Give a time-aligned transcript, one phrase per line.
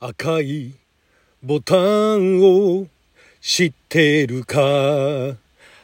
[0.00, 0.74] 赤い
[1.42, 2.86] ボタンを
[3.40, 4.60] 知ってるか？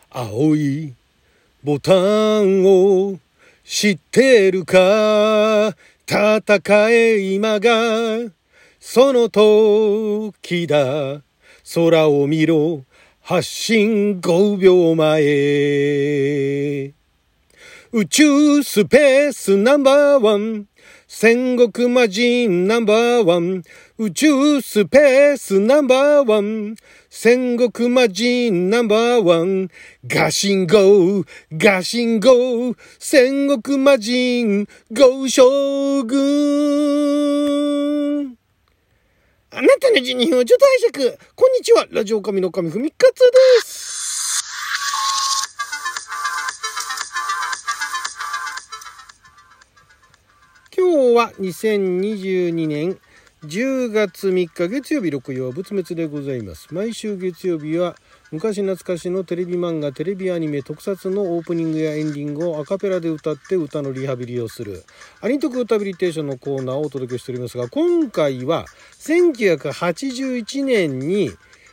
[0.09, 0.95] 青い
[1.65, 3.19] ボタンを
[3.65, 5.75] 知ってるか？
[6.07, 8.31] 戦え今が
[8.79, 11.21] その時だ。
[11.75, 12.85] 空を見ろ。
[13.21, 16.93] 発進5秒前。
[17.91, 20.69] 宇宙スペースナンバーワン。
[21.17, 23.63] 戦国魔人ナンバーワン。
[23.99, 26.75] 宇宙スペースナンバーワン。
[27.09, 29.69] 戦国魔人ナンバーワン。
[30.05, 32.77] ガシンゴー、ガシンゴー。
[32.99, 36.17] 戦国魔人、ゴー将軍。
[39.53, 41.17] あなたの辞任をちょっと拝借。
[41.37, 41.87] こんにちは。
[41.93, 43.25] ラジオ神の神ふみかつで
[43.65, 43.94] す。
[51.15, 52.99] は2022年
[53.45, 56.75] 10月3日月曜日6曜仏滅でございます。
[56.75, 57.95] 毎週月曜日は
[58.33, 64.83] 昔懐かしのテレビ漫画、テレビアニメ特撮のオープニングやエンディングをアカペラで歌って歌のリハビリをする
[65.21, 68.65] アニトク歌ビリテーションのコーナーをお届けしておりますが、今回は
[68.99, 71.31] 1981年に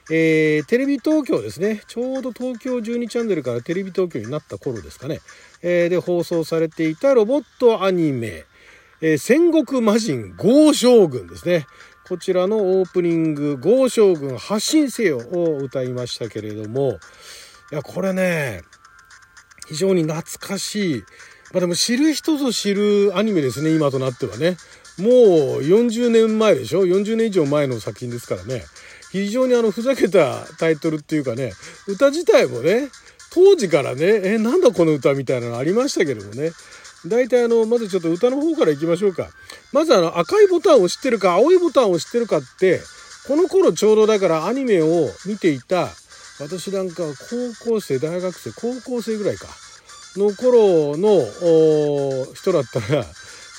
[0.09, 1.81] えー、テレビ東京ですね。
[1.87, 5.21] ちょうど東京12チャンネルからテレビ東京になった頃ですかね。
[5.61, 8.43] えー、で放送されていたロボットアニメ、
[9.01, 11.65] えー、戦国魔人豪将軍ですね。
[12.07, 16.99] こちらのオープニング、豪将軍発信せよを歌いましたけれども、
[17.71, 18.61] いや、これね、
[19.67, 21.03] 非常に懐かしい。
[21.51, 24.57] まあでも知る人ぞ知るアニメですね、今となってはね。
[24.99, 25.13] もう
[25.61, 28.63] 40年前でしょ ?40 年以上前の作品ですからね。
[29.11, 31.53] 非常にあの、ふざけたタイトルっていうかね、
[31.87, 32.89] 歌自体もね、
[33.31, 36.51] 当時からね、え、なんだこの歌みたいなのありましたけどもね。
[37.05, 39.29] 大体あの、まずちょっと歌の方からいきましょうか。
[39.73, 42.81] まずあの、赤いボタンを知ってるか、青いボタンを知ってるかって、
[43.27, 45.89] この頃ちょうどだからアニメを見ていた、
[46.39, 47.03] 私なんか
[47.59, 49.47] 高校生、大学生、高校生ぐらいか、
[50.15, 51.21] の頃の
[52.33, 53.05] 人だったら、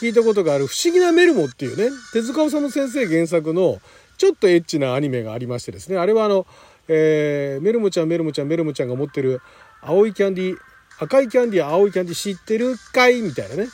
[0.01, 3.81] 聞いたことがある不思議なメルモっていうね、手塚治虫先生原作の
[4.19, 6.47] ちょっとエッチなアニメがありましてですね、あれはあの、
[6.89, 9.41] えー、メルモちゃん、メルモちゃん、メルモちゃんが持ってる
[9.81, 10.59] 青いキャンディー、
[10.99, 13.23] 赤いキャンディー、青いキャンディー知ってるかい？
[13.23, 13.69] みたいなね。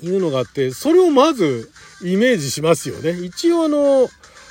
[0.00, 1.70] いうのがあって、それをまず
[2.02, 3.12] イメージしますよね。
[3.12, 4.08] 一応あの、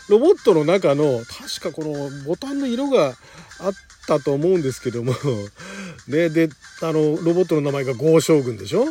[0.09, 1.21] ロボットの中の、
[1.59, 3.13] 確かこのボタンの色が
[3.59, 3.73] あっ
[4.07, 5.13] たと思うんですけども、
[6.07, 6.49] ね、で、
[6.81, 8.85] あの、ロボットの名前が豪将軍でしょ？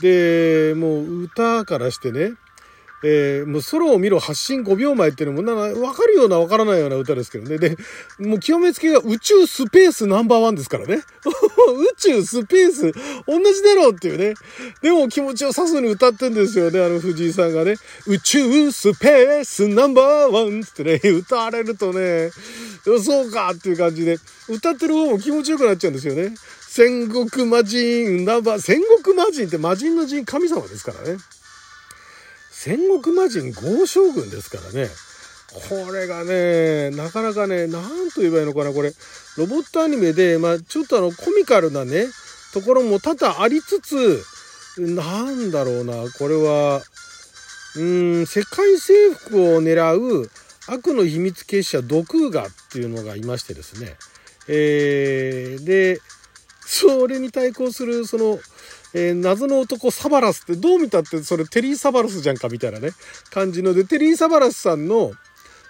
[0.00, 2.32] で、もう歌からしてね、
[3.02, 7.58] えー、もう空を見ろ発信5秒前っていうのもなんか分かるような分からないような歌ですけどね。
[7.58, 7.76] で、
[8.18, 10.96] もう極めつけが宇宙スペースナンバーワンですからね。
[11.92, 12.92] 宇宙スペース
[13.26, 14.34] 同じだろうっていうね。
[14.82, 17.76] でも気持ちをさすに歌ってんですよね、あの藤井さんがね。
[18.06, 22.30] 宇宙スペースナンバーワンってね、歌われるとね、
[22.84, 26.34] そうかっていう感じで、歌ってる方も気持ちよくなっちゃうんですよね。
[26.68, 31.18] 戦国魔人ナンバー、戦国魔人って魔人の人神様ですからね。
[32.60, 34.88] 戦国魔人豪将軍ですからね。
[35.68, 38.92] これがね、なかなかね、なんと言えばいいのかな、これ。
[39.36, 42.06] ロボットアニメで、まあ、ちょっとあの、コミカルなね、
[42.52, 44.24] ところも多々ありつつ、
[44.76, 46.82] なんだろうな、これは、
[47.76, 50.28] うん、世界征服を狙う
[50.66, 53.94] 悪の秘密結社ドクーガっていうのがいましてですね。
[54.48, 56.00] えー、で、
[56.66, 58.40] それに対抗する、その、
[58.98, 62.90] えー、謎の男サバラスってどう見たってそれテリー・サバラスじゃんかみたいなね、
[63.30, 63.72] 感じの。
[63.72, 65.12] で、テリー・サバラスさんの、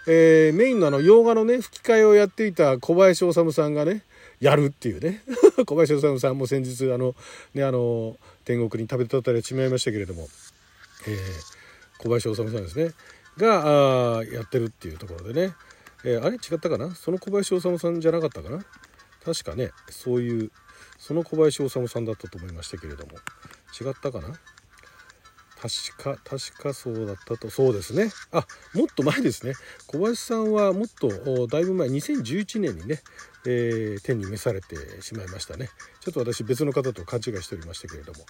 [0.06, 4.02] えー、メインのあの、洋画のね、吹き替えをやっていた小林修さんがね、
[4.40, 5.22] やるっていうね。
[5.66, 7.14] 小林修さんも先日、あの、
[7.52, 8.16] ね、あの、
[8.46, 10.26] 天国に食べたたりしまいましたけれども、
[11.06, 11.18] えー、
[11.98, 12.92] 小林修さんですね、
[13.36, 15.54] が、あやってるっていうところでね、
[16.04, 16.94] えー、あれ違ったかな？
[16.94, 18.64] その小林修さんじゃなかったかな？
[19.24, 20.50] 確かね、そういう、
[20.98, 23.12] その小林修さんだったと思いましたけれども。
[23.80, 24.38] 違ったかな？
[25.60, 28.12] 確か確かそうだったとそうですね。
[28.30, 29.54] あもっと前ですね。
[29.88, 33.00] 小林さんはもっとだいぶ前2011年にね、
[33.44, 35.68] えー、天に召されてしまいましたね。
[36.00, 38.20] ちょっと私別の方と勘違いしておりましたけれども。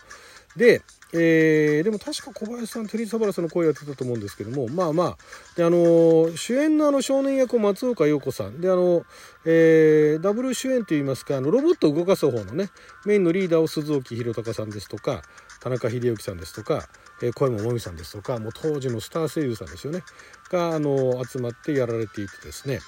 [0.56, 0.80] で、
[1.12, 5.16] えー、でも確か小林さんテリー・サバラさんの声やってたと思うんですけどもまあまあ。
[5.56, 8.60] であの主演のあの少年役を松岡洋子さん。
[8.60, 9.04] であの、
[9.46, 12.70] えー、ダブル主演といいますかあのロボットを動かす方のね
[13.06, 15.22] メインのリーダーを鈴木宏隆さんですとか
[15.60, 16.88] 田中秀之さんですとか、
[17.22, 20.02] えー、小山もみさんですとかもう当時のスター声優さんですよね。
[20.50, 22.80] があの集まってやられていてですね。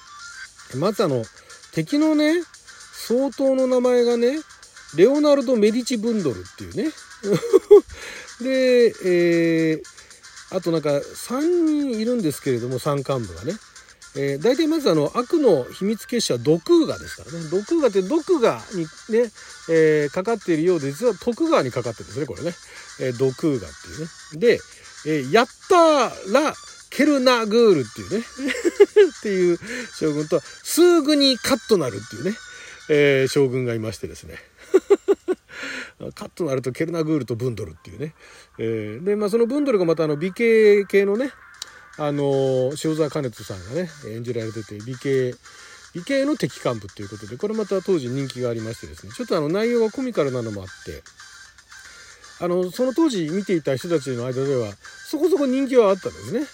[0.77, 1.23] まずあの
[1.73, 2.35] 敵のね
[2.93, 4.39] 相当の名前がね
[4.95, 6.91] レオナルド・メディチ・ブンドルっていうね。
[8.41, 9.83] で、えー、
[10.55, 13.53] あとなんか3人いるんですけれども山間部がね。
[14.13, 17.49] えー、大体まずあの悪の秘密結社毒ガですからね。
[17.49, 18.83] 毒ガって毒ガに
[19.15, 19.31] ね、
[19.69, 22.51] えー、かかっているようで実は徳川にかかってるんですねこれね、
[22.99, 24.07] えー、毒ガっていうね。
[24.35, 24.59] で、
[25.05, 26.53] えー、やったら
[26.89, 28.25] ケルナグールっていうね。
[29.17, 29.59] っていう
[29.97, 32.35] 将軍とすぐにカットなるっていうね、
[32.89, 34.35] え、将軍がいましてですね。
[36.15, 38.13] カットなるとケルナグールとブンドルっていうね、
[38.57, 41.31] えー、でまあそのブンドルがまたあの美形系のね
[41.97, 45.35] あの塩沢兼人さんがね演じられてて美形
[45.93, 49.11] 美形の敵幹部っていうことでこれまた当時人気がありましてですね。
[49.13, 51.03] ちょっとあの内容がコミカルなのもあって
[52.43, 54.71] あのその当時見ていた人たちの間では
[55.05, 56.45] そこそこ人気はあったんですね。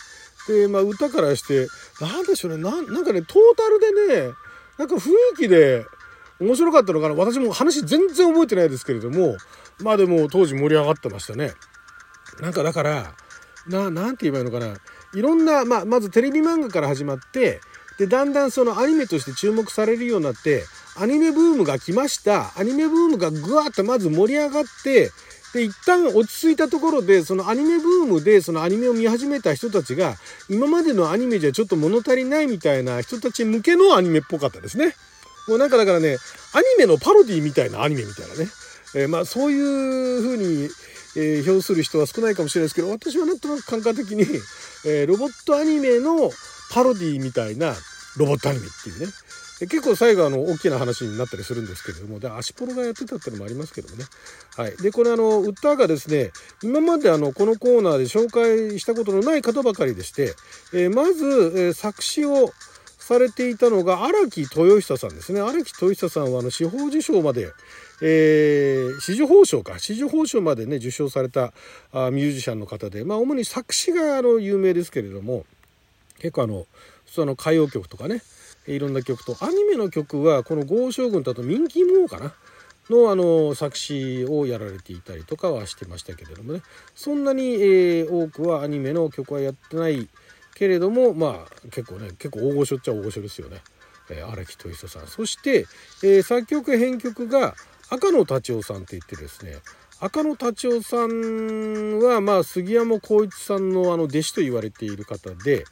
[0.48, 1.68] でまあ歌からして
[2.02, 2.64] 何でしょうね。
[2.64, 4.32] なんかねトータルでね
[4.78, 5.86] なんか雰囲気で
[6.40, 7.16] 面白かったのかな？
[7.16, 9.38] 私も話全然覚えてないですけれども
[9.82, 11.54] まあでも当時盛り上がってましたね。
[12.42, 13.14] なんかだから
[13.68, 14.76] ななんて言えばいいのかな？
[15.14, 17.62] いろんな、まあ、まずテレビ漫画から始まって
[17.98, 20.64] でだんだんそのアニメとして注目されるようになって
[21.00, 25.12] アニメブームが来ましたアニメブームがぐわっとまず盛り上がって
[25.54, 30.16] で一旦落ち着いたところでそのアニメブームでそのアニメを見始めた人たちが
[30.50, 34.94] 今までのアニメじゃちょっと物足りないみたいな人たち向けのアニメっぽかったですね。
[35.48, 36.18] もうなんかだからね
[36.54, 38.50] アニメのパロディみたいなアニメみたいなね、
[38.96, 40.70] えー、まあそういう風に
[41.18, 44.22] えー、評する人は少ないかもしれないですけど私はなんとなく感覚的に、
[44.86, 46.30] えー、ロボットアニメの
[46.72, 47.74] パロディみたいな
[48.18, 49.12] ロボットアニメっていうね。
[49.60, 54.06] 結構最後あの大きな話になったりするんですけれどもでアシポロがやってたってのもありますけどもね。
[54.56, 56.30] はい、でこれあの歌がですね
[56.62, 60.36] 今まであのこのコーナーで紹介したことのない方ばかりでして、
[60.74, 62.52] えー、まず、えー、作詞を
[63.08, 65.40] されていたのが荒木豊久さんですね。
[65.40, 67.54] 荒木豊久さんはあの司法受賞まで、
[68.02, 69.74] えー、紫綬褒章か。
[69.76, 71.54] 紫綬褒章までね受賞された
[71.94, 75.46] あミュージシャンの方でまあ主に作詞があの有名ですけれども
[76.20, 76.66] 結構あの
[77.06, 78.22] 普通の歌謡曲とかね
[78.68, 82.34] いろんな曲とアニメの曲はこの豪将軍だとミンキーモーかな
[82.90, 86.62] のあの作詞をやられていたりとかはしてましたけれどもね。
[86.94, 90.10] そんなに、えー、多くはアニメの曲はやってない
[90.58, 93.62] けれどもまあ結構ね結構大御所っちゃ大御所ですよね、
[94.10, 95.68] えー、荒木と人さんそして、
[96.04, 97.54] えー、作曲編曲が
[97.90, 99.58] 赤野達夫さんって言ってですね
[100.00, 105.64] 赤野達夫さんは、まあ、杉山浩一さんのあの弟子と言われている方で、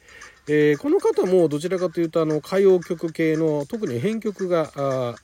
[0.48, 5.14] えー、この方もどちらかというとあの歌謡曲系の特に編曲があ、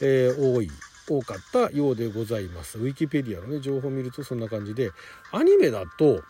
[0.00, 0.70] えー、多い
[1.08, 2.78] 多かったようでございます。
[2.78, 4.92] ウィキペディアのね情報を見るとそんな感じで
[5.32, 6.22] アニメだと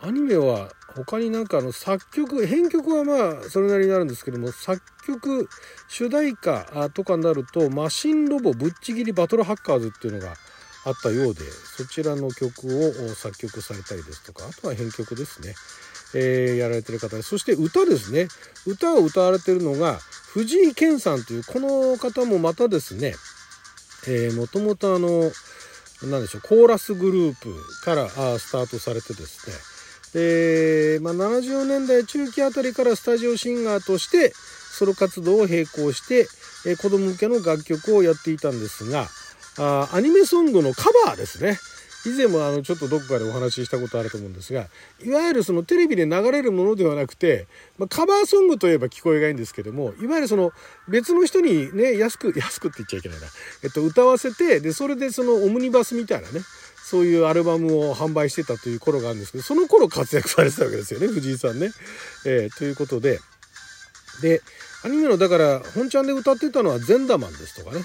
[0.00, 5.48] アニメは他になんかあの作曲編曲はまあそれなりになるんですけども作曲
[5.88, 10.34] 主題歌とかになるとマシンロボぶっちぎりバトルハッカーズっていうのが
[10.84, 15.54] あったようでそちらの曲を作曲されたりですとかあとは編曲ですね、
[16.14, 18.28] えー、やられてる方でそして歌ですね。
[18.66, 19.98] 歌を歌われてるのが
[20.32, 23.14] 藤井健さんというこの方もまたですね
[24.36, 25.30] もともとあの
[26.04, 28.08] 何でしょうコーラスグループからあ
[28.38, 29.75] スタートされてですね
[30.12, 36.28] で、まあ、70年代中期あたりからスタジオシンガーとしてソロ活動を並行して、
[36.66, 39.06] えー、子供向けの楽曲をやっていたんですが
[39.58, 41.58] あアニメソングのカバーですね。
[42.06, 44.68] 以前もあのちょっとどこかでお話ししたことあると思うんですが
[45.04, 47.48] いわゆるそのテレビで流れるものではなくて、
[47.78, 50.52] まあ、カバーソングといえば聞こえがいいんですけどもいわゆるその
[50.88, 53.26] 別の人にね安く安くって言っちゃいけないな、
[53.64, 56.40] えっと、歌わせてでそれでそのオムニバスみたいなね
[56.88, 61.72] そういうアルバムを販売してたという頃があるんですけど、その頃活躍されてたわけですよね、藤井さんね。
[62.24, 63.18] えー、ということで、
[64.22, 64.40] で、
[64.84, 67.82] アニメのだから、本ちゃんで歌ってたのはゼンダマンですとかね、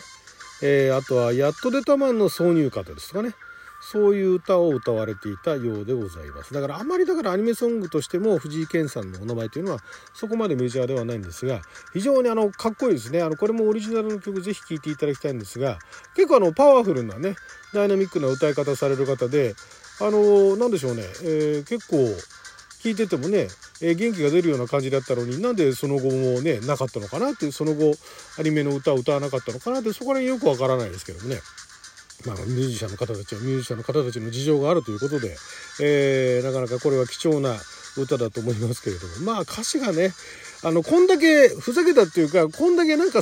[0.61, 3.33] えー、あとはやっと出たマンの挿入歌ですとかね、
[3.81, 6.53] そういう歌を歌われていたようでございます。
[6.53, 9.79] だからあまりだからアニメソングとしても藤井健さんのお名前というのは
[10.13, 11.61] そこまでメジャーではないんですが、
[11.93, 13.21] 非常にあのかっこいいですね。
[13.21, 15.79] あのこれもオリジナルの曲ぜひ聴いていただきたいんですが、
[16.15, 17.35] 結構あのパワフルなね、
[17.73, 19.55] ダイナミックな歌い方される方で、
[19.99, 21.97] あのなんでしょうね、えー、結構
[22.81, 23.47] 聞いててもね、
[23.81, 27.93] えー、元気が出るような感じだったのになんでその後もねなかったのかなってその後
[28.39, 31.39] アニメの歌を歌わなかったのかなってそこら辺よくわからないですけどもね。
[32.25, 35.35] まあ、ミュージシャンの方たちはミュージシャンの方たちの事情があるということで、
[35.81, 37.55] えー、なかなかこれは貴重な
[37.97, 39.25] 歌だと思いますけれども。
[39.25, 40.13] まあ歌詞がね
[40.63, 43.21] あのこんだけふざけたっていうかこんだけなんか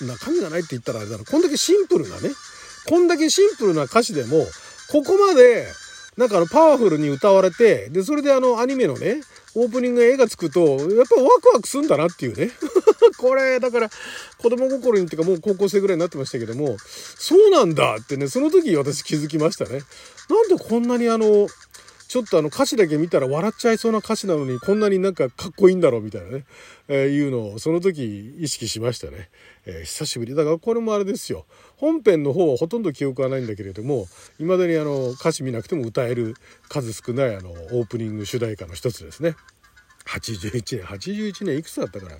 [0.00, 1.24] 中身がないって言ったらあれだな。
[1.24, 2.30] こんだけシンプルなね
[2.88, 4.46] こんだけシンプルな歌詞でも
[4.90, 5.66] ここまで
[6.16, 9.20] なんかあのパワフルに歌われてでそれであのアニメのね
[9.56, 12.50] オープニング絵がつくとやっぱワクワクすんだなっていうね
[13.16, 13.90] これ、だから、
[14.38, 16.76] 子供心にっていうかもう高校生ぐらいになってましたけども、
[17.18, 19.82] そうなんだってね、その時私気づきましたね。
[20.28, 21.48] なんでこんなにあの、
[22.16, 26.46] ちょっとあの歌詞だけ見たら笑っちゃいそうな歌詞なのにこんなになんかかっこいいんだろうみたいなね、
[26.88, 29.28] えー、いうのをその時意識しましたね。
[29.66, 30.34] えー、久しぶり。
[30.34, 31.44] だからこれもあれですよ。
[31.76, 34.06] 本編の方はほとんど記憶はないんだけれども、
[34.38, 36.36] 未だにあの歌詞見なくても歌える
[36.70, 39.36] 数少ないあのオープニング主題歌の一つですね。
[40.06, 42.16] 81年、81年いくつだったから、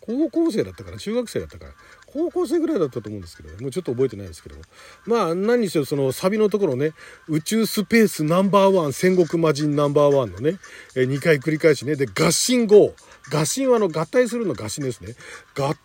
[0.00, 1.72] 高校生だったから、中学生だったから、
[2.12, 4.56] 高校生ぐらいだったと思うんですけど、もうちょっと覚えてないですけど。
[5.04, 6.92] まあ何にせよそのサビのところね、
[7.28, 10.58] 宇宙スペースナンバーワン、戦国魔人ナンバーワンのね、
[10.96, 12.94] え2回繰り返しね、で、合心号。
[13.30, 15.14] 合心はあの合体するの合心ですね。
[15.54, 15.76] 合体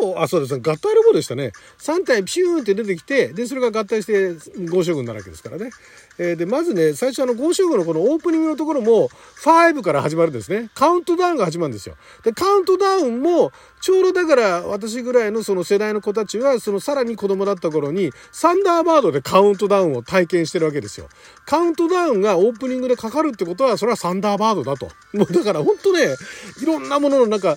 [0.00, 0.60] ロボ、あ、そうですね。
[0.60, 1.52] 合体ロボでしたね。
[1.78, 4.34] 3体ピューンって出てきて、で、それが合体して
[4.68, 5.70] 合将軍なるわけですからね。
[6.18, 10.70] えー、で、まずね、最初あの合将軍のこのオープニングのところも、5から始まるんですね。
[10.74, 11.96] カウントダウンが始まるんですよ。
[12.24, 21.08] で、カウントダウンも、ちょうどだから私ぐらいのその世代の子たちは、そのさらに子供だった頃に、サンダーバードでカウントダウンを体験してるわけですよ。
[21.46, 24.88] カウントダウンがオープニングでかかるってことは、それはサンダーバードだと。
[25.12, 26.16] もうだから本当ね、
[26.60, 27.56] いろんなもののなんか、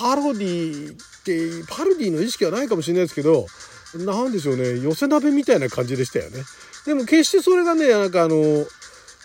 [0.00, 3.46] パロディって、パロディの意識はないかもしれないですけど、
[3.94, 6.42] なんでしょうね、寄せ鍋みたいな感じでしたよね。
[6.86, 8.36] でも決してそれがね、なんかあの、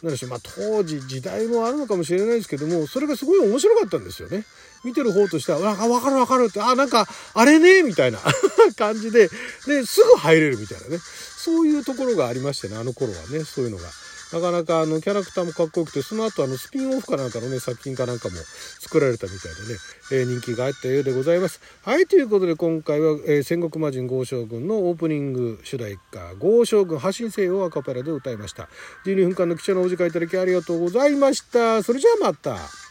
[0.04, 4.46] なんでしょう、まあ当時時代もあるのかもしれないですけども、それがすごい面白かったんですよね。
[4.84, 8.20] 見てる方としては、わかるわかるって、あ、なんか、あれね、みたいな
[8.78, 9.30] 感じで、
[9.66, 11.00] で、すぐ入れるみたいなね。
[11.38, 13.90] そういうところがありましてね、あの頃はね、そういうのが。
[14.34, 18.36] なかなかあのキャラクターもかっこよくて、その後あのスピンオフかなんかのね、作品かなんかも
[18.80, 19.80] 作られたみたいでね、
[20.12, 21.62] えー、人気があったようでございます。
[21.84, 28.68] はい、ということで今回は、えー、戦国魔人豪将軍のオープニング主題歌、豪将軍発信せをアカペラで歌いました。
[29.06, 31.82] 12分間の貴重なお時間いただきありがとうございました。
[31.84, 32.87] それじゃあまた。